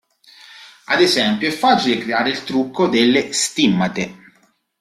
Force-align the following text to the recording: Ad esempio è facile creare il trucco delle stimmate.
Ad 0.85 0.99
esempio 0.99 1.47
è 1.47 1.51
facile 1.51 1.99
creare 2.01 2.31
il 2.31 2.43
trucco 2.43 2.87
delle 2.87 3.31
stimmate. 3.33 4.29